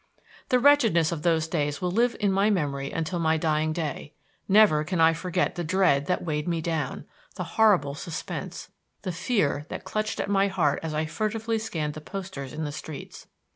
[0.49, 4.13] The wretchedness of those days will live in my memory until my dying day.
[4.49, 8.69] Never can I forget the dread that weighed me down, the horrible suspense,
[9.03, 12.71] the fear that clutched at my heart as I furtively scanned the posters in the
[12.71, 13.27] streets.